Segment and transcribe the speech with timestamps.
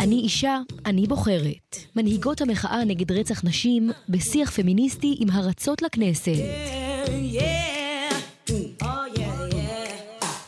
[0.00, 1.76] אני אישה, אני בוחרת.
[1.96, 6.32] מנהיגות המחאה נגד רצח נשים בשיח פמיניסטי עם הרצות לכנסת.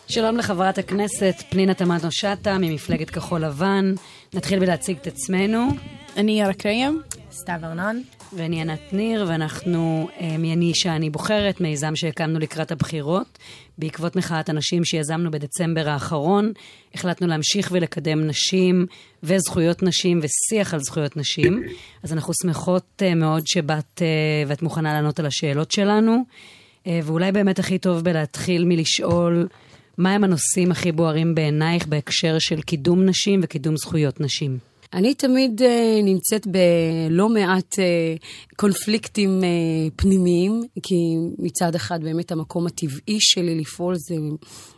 [0.09, 3.95] שלום לחברת הכנסת פנינה תמנו שטה ממפלגת כחול לבן.
[4.35, 5.69] נתחיל בלהציג את עצמנו.
[6.17, 7.03] אני יארה קריים.
[7.33, 8.03] סתיו ארנון.
[8.37, 13.39] ואני ענת ניר, ואנחנו אה, מ"אני אישה אני בוחרת", מיזם שהקמנו לקראת הבחירות.
[13.79, 16.53] בעקבות מחאת הנשים שיזמנו בדצמבר האחרון,
[16.95, 18.87] החלטנו להמשיך ולקדם נשים
[19.23, 21.63] וזכויות נשים ושיח על זכויות נשים.
[22.03, 24.07] אז אנחנו שמחות אה, מאוד שבאת אה,
[24.47, 26.25] ואת מוכנה לענות על השאלות שלנו.
[26.87, 29.49] ואולי באמת הכי טוב בלהתחיל מלשאול
[29.99, 34.72] מהם הנושאים הכי בוערים בעינייך בהקשר של קידום נשים וקידום זכויות נשים.
[34.95, 35.65] אני תמיד uh,
[36.03, 40.95] נמצאת בלא מעט uh, קונפליקטים uh, פנימיים, כי
[41.39, 44.15] מצד אחד באמת המקום הטבעי שלי לפעול זה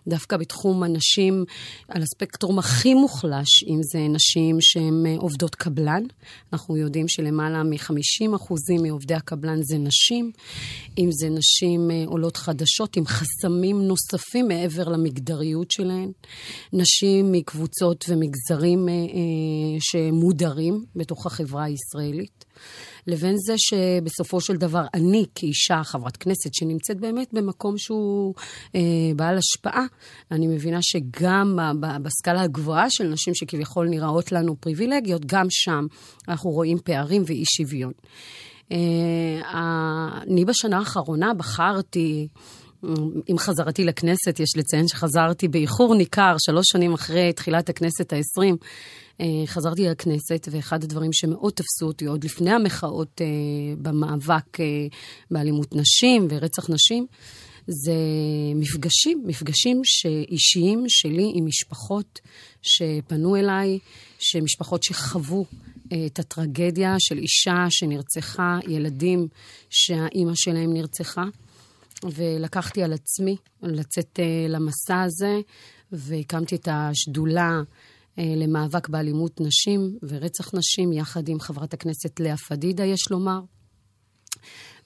[0.08, 1.44] דווקא בתחום הנשים
[1.88, 6.02] על הספקטרום הכי מוחלש, אם זה נשים שהן uh, עובדות קבלן.
[6.52, 10.30] אנחנו יודעים שלמעלה מ-50% מעובדי הקבלן זה נשים.
[10.98, 16.12] אם זה נשים uh, עולות חדשות עם חסמים נוספים מעבר למגדריות שלהן.
[16.72, 19.14] נשים מקבוצות ומגזרים uh, uh,
[19.80, 19.96] ש...
[20.12, 22.44] מודרים בתוך החברה הישראלית,
[23.06, 28.34] לבין זה שבסופו של דבר אני כאישה, חברת כנסת, שנמצאת באמת במקום שהוא
[28.74, 28.80] אה,
[29.16, 29.84] בעל השפעה,
[30.30, 31.58] אני מבינה שגם
[32.02, 35.86] בסקאלה הגבוהה של נשים שכביכול נראות לנו פריבילגיות, גם שם
[36.28, 37.92] אנחנו רואים פערים ואי שוויון.
[38.72, 39.40] אה,
[40.22, 42.28] אני בשנה האחרונה בחרתי...
[43.26, 48.56] עם חזרתי לכנסת, יש לציין שחזרתי באיחור ניכר, שלוש שנים אחרי תחילת הכנסת העשרים,
[49.20, 53.26] אה, חזרתי לכנסת, ואחד הדברים שמאוד תפסו אותי עוד לפני המחאות אה,
[53.78, 54.64] במאבק אה,
[55.30, 57.06] באלימות נשים ורצח נשים,
[57.66, 57.94] זה
[58.54, 59.82] מפגשים, מפגשים
[60.28, 62.20] אישיים שלי עם משפחות
[62.62, 63.78] שפנו אליי,
[64.18, 65.44] שמשפחות שחוו
[66.06, 69.28] את הטרגדיה של אישה שנרצחה, ילדים
[69.70, 71.24] שהאימא שלהם נרצחה.
[72.12, 75.40] ולקחתי על עצמי לצאת למסע הזה,
[75.92, 77.60] והקמתי את השדולה
[78.18, 83.40] אה, למאבק באלימות נשים ורצח נשים, יחד עם חברת הכנסת לאה פדידה, יש לומר.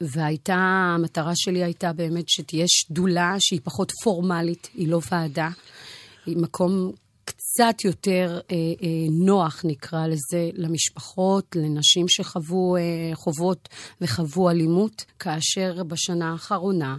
[0.00, 0.54] והייתה,
[0.94, 5.48] המטרה שלי הייתה באמת שתהיה שדולה שהיא פחות פורמלית, היא לא ועדה,
[6.26, 6.92] היא מקום
[7.58, 12.82] קצת יותר אה, אה, נוח, נקרא לזה, למשפחות, לנשים שחוו אה,
[13.14, 13.68] חובות
[14.00, 16.96] וחוו אלימות, כאשר בשנה האחרונה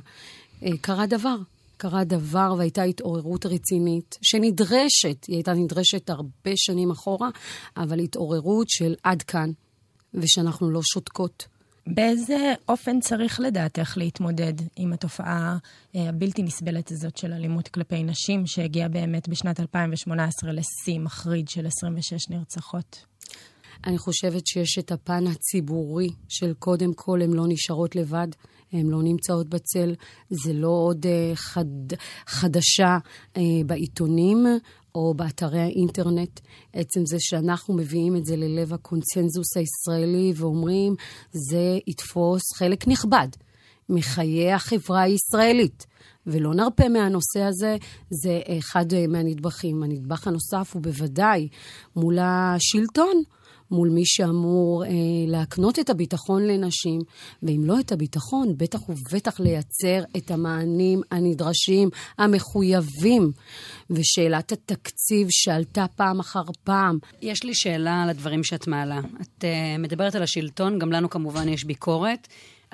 [0.63, 1.35] אה, קרה דבר.
[1.77, 7.29] קרה דבר והייתה התעוררות רצינית, שנדרשת, היא הייתה נדרשת הרבה שנים אחורה,
[7.77, 9.51] אבל התעוררות של עד כאן,
[10.13, 11.47] ושאנחנו לא שותקות.
[11.93, 15.57] באיזה אופן צריך לדעתך להתמודד עם התופעה
[15.95, 21.67] אה, הבלתי נסבלת הזאת של אלימות כלפי נשים, שהגיעה באמת בשנת 2018 לשיא מחריד של
[21.67, 23.05] 26 נרצחות?
[23.87, 28.27] אני חושבת שיש את הפן הציבורי של קודם כל הן לא נשארות לבד,
[28.73, 29.93] הן לא נמצאות בצל,
[30.29, 31.65] זה לא עוד uh, חד,
[32.25, 32.97] חדשה
[33.33, 34.45] uh, בעיתונים
[34.95, 36.39] או באתרי האינטרנט.
[36.73, 40.95] עצם זה שאנחנו מביאים את זה ללב הקונצנזוס הישראלי ואומרים,
[41.31, 43.27] זה יתפוס חלק נכבד
[43.89, 45.85] מחיי החברה הישראלית.
[46.27, 47.77] ולא נרפה מהנושא הזה,
[48.09, 49.83] זה אחד מהנדבכים.
[49.83, 51.47] הנדבך הנוסף הוא בוודאי
[51.95, 53.23] מול השלטון.
[53.71, 54.89] מול מי שאמור אה,
[55.27, 57.01] להקנות את הביטחון לנשים,
[57.43, 63.31] ואם לא את הביטחון, בטח ובטח לייצר את המענים הנדרשים, המחויבים.
[63.89, 66.97] ושאלת התקציב שעלתה פעם אחר פעם.
[67.21, 68.99] יש לי שאלה על הדברים שאת מעלה.
[68.99, 72.27] את uh, מדברת על השלטון, גם לנו כמובן יש ביקורת.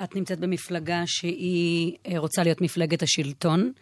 [0.04, 3.72] את נמצאת במפלגה שהיא uh, רוצה להיות מפלגת השלטון.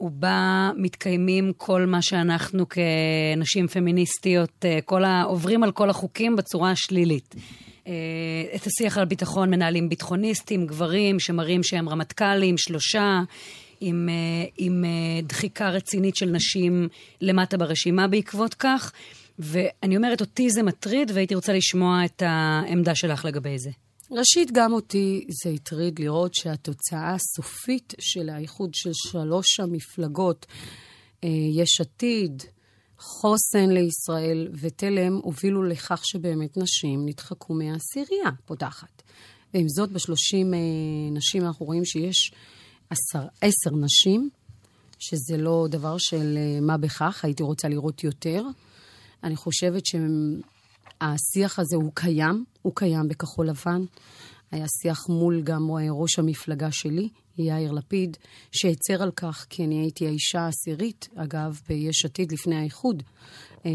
[0.00, 5.22] ובה מתקיימים כל מה שאנחנו כנשים פמיניסטיות, אה, כל ה...
[5.22, 7.34] עוברים על כל החוקים בצורה השלילית.
[7.86, 7.92] אה,
[8.54, 13.20] את השיח על ביטחון מנהלים ביטחוניסטים, גברים שמראים שהם רמטכ"לים, שלושה,
[13.80, 14.84] עם, אה, עם
[15.22, 16.88] דחיקה רצינית של נשים
[17.20, 18.92] למטה ברשימה בעקבות כך.
[19.38, 23.70] ואני אומרת, אותי זה מטריד, והייתי רוצה לשמוע את העמדה שלך לגבי זה.
[24.14, 30.46] ראשית, גם אותי זה הטריד לראות שהתוצאה הסופית של האיחוד של שלוש המפלגות,
[31.24, 32.42] אה, יש עתיד,
[32.98, 39.02] חוסן לישראל ותלם, הובילו לכך שבאמת נשים נדחקו מהעשירייה פותחת.
[39.54, 40.58] ועם זאת, בשלושים אה,
[41.12, 42.32] נשים אנחנו רואים שיש
[42.90, 44.30] עשר, עשר נשים,
[44.98, 48.42] שזה לא דבר של אה, מה בכך, הייתי רוצה לראות יותר.
[49.24, 50.40] אני חושבת שהם
[51.00, 53.84] השיח הזה הוא קיים, הוא קיים בכחול לבן.
[54.50, 57.08] היה שיח מול גם ראש המפלגה שלי,
[57.38, 58.16] יאיר לפיד,
[58.52, 63.02] שהצר על כך, כי אני הייתי האישה העשירית, אגב, ביש עתיד לפני האיחוד,
[63.66, 63.70] אה,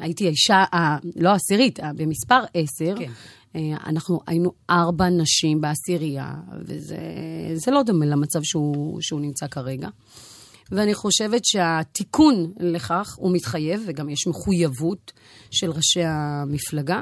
[0.00, 2.94] הייתי האישה, ה- לא העשירית, ה- במספר עשר.
[2.98, 3.10] כן.
[3.56, 6.34] אה, אנחנו היינו ארבע נשים בעשירייה,
[6.66, 6.96] וזה
[7.54, 9.88] זה לא דומה למצב שהוא, שהוא נמצא כרגע.
[10.74, 15.12] ואני חושבת שהתיקון לכך הוא מתחייב, וגם יש מחויבות
[15.50, 17.00] של ראשי המפלגה,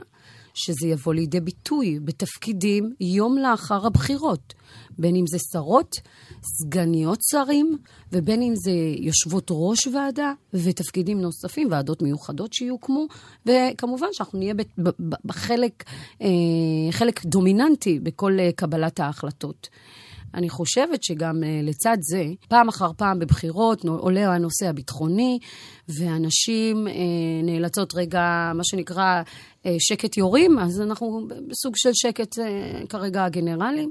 [0.55, 4.55] שזה יבוא לידי ביטוי בתפקידים יום לאחר הבחירות.
[4.99, 5.95] בין אם זה שרות,
[6.43, 7.79] סגניות שרים,
[8.13, 13.07] ובין אם זה יושבות ראש ועדה ותפקידים נוספים, ועדות מיוחדות שיוקמו,
[13.47, 14.55] וכמובן שאנחנו נהיה
[15.25, 15.85] בחלק
[16.23, 16.29] אה,
[16.91, 19.69] חלק דומיננטי בכל אה, קבלת ההחלטות.
[20.35, 25.39] אני חושבת שגם אה, לצד זה, פעם אחר פעם בבחירות עולה הנושא הביטחוני,
[25.89, 26.93] ואנשים אה,
[27.43, 29.23] נאלצות רגע, מה שנקרא,
[29.67, 32.39] אה, שקט יורים, אז אנחנו בסוג של שקט
[32.89, 33.91] כרגע הגנרלים.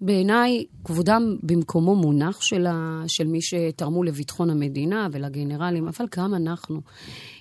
[0.00, 6.80] בעיניי, כבודם במקומו מונח של, ה, של מי שתרמו לביטחון המדינה ולגנרלים, אבל גם אנחנו.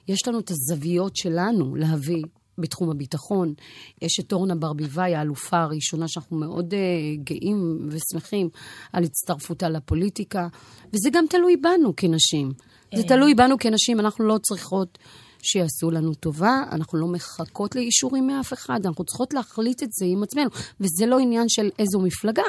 [0.07, 2.23] יש לנו את הזוויות שלנו להביא
[2.59, 3.53] בתחום הביטחון.
[4.01, 6.77] יש את אורנה ברביבאי, האלופה הראשונה, שאנחנו מאוד uh,
[7.23, 8.49] גאים ושמחים
[8.93, 10.47] על הצטרפותה לפוליטיקה,
[10.93, 12.51] וזה גם תלוי בנו כנשים.
[12.95, 14.97] זה תלוי בנו כנשים, אנחנו לא צריכות
[15.41, 20.23] שיעשו לנו טובה, אנחנו לא מחכות לאישורים מאף אחד, אנחנו צריכות להחליט את זה עם
[20.23, 20.49] עצמנו.
[20.79, 22.43] וזה לא עניין של איזו מפלגה,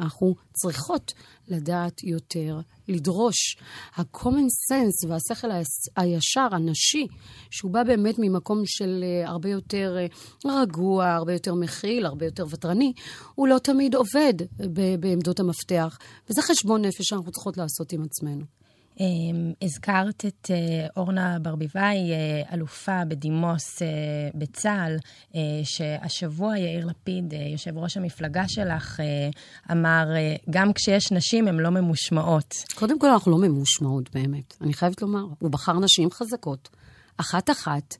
[0.00, 1.12] אנחנו צריכות
[1.48, 3.56] לדעת יותר, לדרוש.
[3.96, 5.48] ה-common sense והשכל
[5.96, 7.06] הישר, הנשי,
[7.50, 10.06] שהוא בא באמת ממקום של אה, הרבה יותר אה,
[10.62, 12.92] רגוע, הרבה יותר מכיל, הרבה יותר ותרני,
[13.34, 14.34] הוא לא תמיד עובד
[15.00, 15.98] בעמדות המפתח.
[16.30, 18.44] וזה חשבון נפש שאנחנו צריכות לעשות עם עצמנו.
[19.00, 23.88] אמ, הזכרת את אה, אורנה ברביבאי, אה, אלופה בדימוס אה,
[24.34, 24.96] בצה"ל,
[25.64, 29.00] שהשבוע יאיר לפיד, יושב ראש המפלגה שלך,
[29.72, 30.04] אמר,
[30.50, 32.54] גם כשיש נשים הן לא ממושמעות.
[32.74, 35.24] קודם כל, אנחנו לא ממושמעות באמת, אני חייבת לומר.
[35.38, 36.68] הוא בחר נשים חזקות,
[37.16, 37.96] אחת-אחת,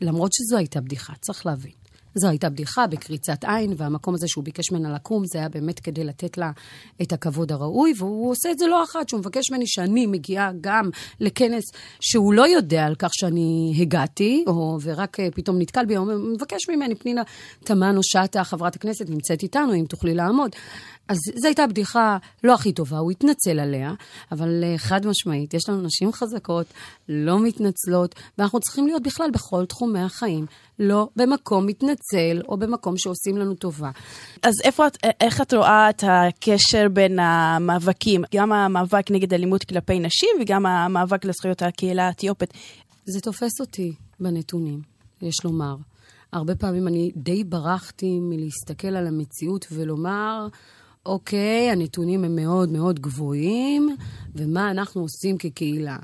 [0.00, 1.85] ולמרות שזו הייתה בדיחה, צריך להבין.
[2.18, 6.04] זו הייתה בדיחה בקריצת עין, והמקום הזה שהוא ביקש ממנה לקום, זה היה באמת כדי
[6.04, 6.50] לתת לה
[7.02, 10.90] את הכבוד הראוי, והוא עושה את זה לא אחת, שהוא מבקש ממני שאני מגיעה גם
[11.20, 11.64] לכנס
[12.00, 16.68] שהוא לא יודע על כך שאני הגעתי, או, ורק אה, פתאום נתקל בי, הוא מבקש
[16.68, 17.22] ממני, פנינה
[17.64, 20.50] תמנו שטה, חברת הכנסת, נמצאת איתנו, אם תוכלי לעמוד.
[21.08, 23.92] אז זו הייתה בדיחה לא הכי טובה, הוא התנצל עליה,
[24.32, 26.66] אבל אה, חד משמעית, יש לנו נשים חזקות,
[27.08, 30.46] לא מתנצלות, ואנחנו צריכים להיות בכלל בכל תחומי החיים,
[30.78, 33.90] לא במקום מתנצל או במקום שעושים לנו טובה.
[34.42, 39.98] אז איפה את, איך את רואה את הקשר בין המאבקים, גם המאבק נגד אלימות כלפי
[39.98, 42.52] נשים וגם המאבק לזכויות הקהילה האתיופית?
[43.04, 44.80] זה תופס אותי בנתונים,
[45.22, 45.76] יש לומר.
[46.32, 50.48] הרבה פעמים אני די ברחתי מלהסתכל על המציאות ולומר,
[51.06, 53.96] אוקיי, הנתונים הם מאוד מאוד גבוהים,
[54.34, 55.96] ומה אנחנו עושים כקהילה.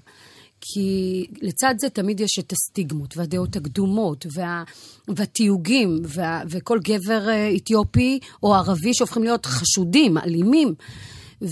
[0.65, 4.65] כי לצד זה תמיד יש את הסטיגמות והדעות הקדומות וה,
[5.09, 10.75] והתיוגים וה, וכל גבר אה, אתיופי או ערבי שהופכים להיות חשודים, אלימים.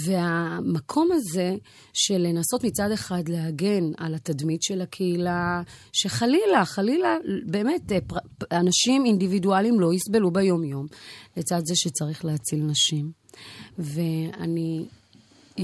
[0.07, 1.55] והמקום הזה
[1.93, 5.63] של לנסות מצד אחד להגן על התדמית של הקהילה,
[5.93, 7.17] שחלילה, חלילה,
[7.47, 7.99] באמת, אה,
[8.59, 10.87] אנשים אינדיבידואלים לא יסבלו ביום-יום,
[11.37, 13.11] לצד זה שצריך להציל נשים.
[13.79, 14.85] ואני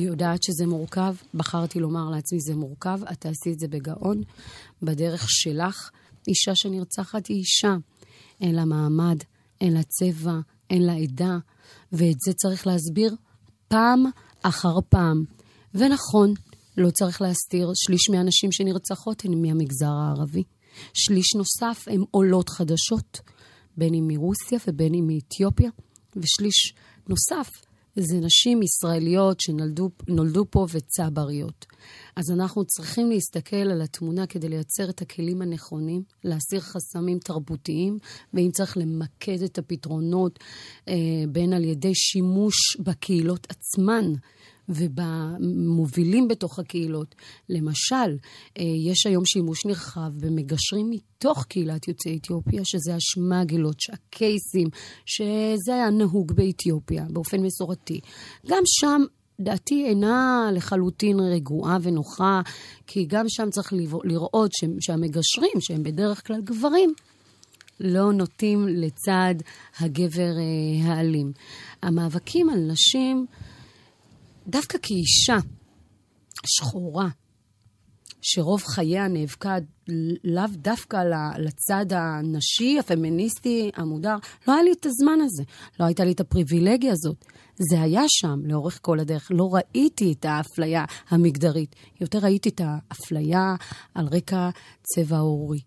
[0.03, 4.23] יודעת שזה מורכב, בחרתי לומר לעצמי, זה מורכב, את תעשי את זה בגאון,
[4.83, 5.91] בדרך שלך.
[6.29, 7.77] אישה שנרצחת היא אישה.
[8.41, 9.19] אין לה מעמד,
[9.61, 10.39] אין לה צבע,
[10.71, 11.39] אין לה עדה,
[11.93, 13.15] ואת זה צריך להסביר
[13.69, 14.05] פעם
[14.43, 15.25] אחר פעם.
[15.75, 16.35] ונכון,
[16.77, 20.43] לא צריך להסתיר, שליש מהנשים שנרצחות הן מהמגזר הערבי.
[20.95, 23.21] שליש נוסף הן עולות חדשות,
[23.77, 25.71] בין אם מרוסיה ובין אם מאתיופיה,
[26.17, 26.75] ושליש
[27.09, 27.51] נוסף
[27.97, 31.67] זה נשים ישראליות שנולדו פה וצבריות.
[32.17, 37.99] אז אנחנו צריכים להסתכל על התמונה כדי לייצר את הכלים הנכונים, להסיר חסמים תרבותיים,
[38.35, 40.39] ואם צריך למקד את הפתרונות
[40.89, 40.95] אה,
[41.29, 44.13] בין על ידי שימוש בקהילות עצמן.
[44.69, 47.15] ובמובילים בתוך הקהילות.
[47.49, 48.17] למשל,
[48.59, 54.69] אה, יש היום שימוש נרחב במגשרים מתוך קהילת יוצאי אתיופיה, שזה השמגלות, הקייסים,
[55.07, 58.01] שזה היה נהוג באתיופיה באופן מסורתי.
[58.47, 59.03] גם שם
[59.41, 62.41] דעתי אינה לחלוטין רגועה ונוחה,
[62.87, 63.73] כי גם שם צריך
[64.05, 66.93] לראות שהמגשרים, שהם בדרך כלל גברים,
[67.81, 69.35] לא נוטים לצד
[69.81, 71.33] הגבר אה, האלים.
[71.83, 73.27] המאבקים על נשים,
[74.49, 75.37] דווקא כאישה
[76.47, 77.09] שחורה,
[78.23, 79.57] שרוב חייה נאבקה
[80.25, 80.97] לאו דווקא
[81.39, 84.17] לצד הנשי, הפמיניסטי, המודר.
[84.49, 85.43] לא היה לי את הזמן הזה,
[85.81, 87.25] לא הייתה לי את הפריבילגיה הזאת.
[87.71, 89.29] זה היה שם לאורך כל הדרך.
[89.31, 93.55] לא ראיתי את האפליה המגדרית, יותר ראיתי את האפליה
[93.95, 94.51] על רקע
[94.83, 95.61] צבע עורי.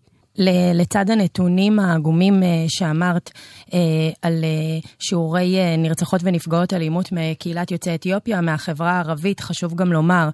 [0.74, 3.30] לצד הנתונים העגומים אה, שאמרת
[3.74, 3.78] אה,
[4.22, 10.28] על אה, שיעורי נרצחות ונפגעות אלימות מקהילת יוצאי אתיופיה, מהחברה הערבית, חשוב גם לומר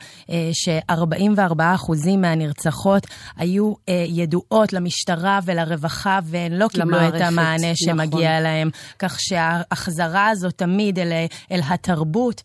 [0.52, 3.74] ש-44% מהנרצחות היו
[4.08, 7.66] ידועות למשטרה ולרווחה, והן לא קיבלו למערכת, את המענה.
[7.74, 8.42] שמגיע נכון.
[8.42, 8.70] להם.
[8.98, 11.12] כך שההחזרה הזאת תמיד אל,
[11.52, 12.42] אל התרבות,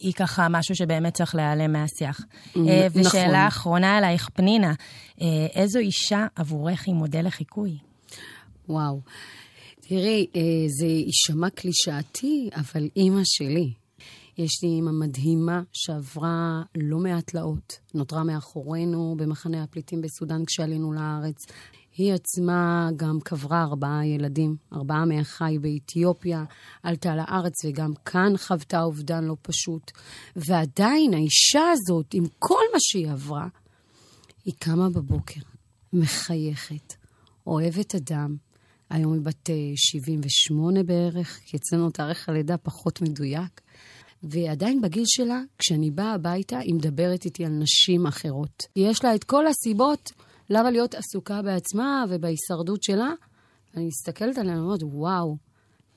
[0.00, 2.20] היא ככה משהו שבאמת צריך להיעלם מהשיח.
[2.50, 2.66] נכון.
[2.94, 4.72] ושאלה אחרונה אלייך, פנינה.
[5.20, 7.78] אה, איזו אישה עבורך היא מודל לחיקוי?
[8.68, 9.00] וואו.
[9.80, 10.40] תראי, אה,
[10.78, 13.72] זה יישמע קלישאתי, אבל אימא שלי.
[14.38, 17.78] יש לי אימא מדהימה שעברה לא מעט תלאות.
[17.94, 21.36] נותרה מאחורינו במחנה הפליטים בסודאן כשעלינו לארץ.
[21.96, 26.44] היא עצמה גם קברה ארבעה ילדים, ארבעה מאחיי באתיופיה,
[26.82, 29.90] עלתה לארץ וגם כאן חוותה אובדן לא פשוט.
[30.36, 33.48] ועדיין האישה הזאת, עם כל מה שהיא עברה,
[34.50, 35.40] היא קמה בבוקר,
[35.92, 36.94] מחייכת,
[37.46, 38.36] אוהבת אדם.
[38.90, 43.60] היום היא בת 78 אה, בערך, כי אצלנו תאריך הלידה פחות מדויק.
[44.22, 48.62] ועדיין בגיל שלה, כשאני באה הביתה, היא מדברת איתי על נשים אחרות.
[48.76, 50.12] יש לה את כל הסיבות
[50.50, 53.10] למה להיות עסוקה בעצמה ובהישרדות שלה.
[53.76, 55.36] אני מסתכלת עליה ואומרת, וואו,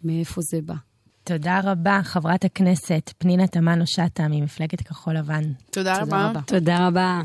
[0.03, 0.75] מאיפה זה בא?
[1.24, 5.43] תודה רבה, חברת הכנסת פנינה תמנו-שטה ממפלגת כחול לבן.
[5.43, 6.29] תודה, תודה רבה.
[6.29, 6.41] רבה.
[6.48, 7.22] תודה רבה.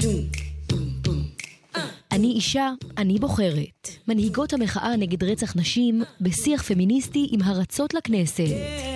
[2.19, 3.89] אני אישה, אני בוחרת.
[4.09, 8.88] מנהיגות המחאה נגד רצח נשים בשיח פמיניסטי עם הרצות לכנסת.